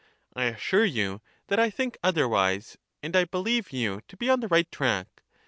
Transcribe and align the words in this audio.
I 0.35 0.45
assure 0.45 0.83
you 0.83 1.21
that 1.45 1.59
I 1.59 1.69
think 1.69 1.95
otherwise, 2.03 2.75
and 3.03 3.15
I 3.15 3.23
believe 3.25 3.71
you 3.71 4.01
to 4.07 4.17
be 4.17 4.31
on 4.31 4.39
the 4.39 4.47
right 4.47 4.71
track. 4.71 5.21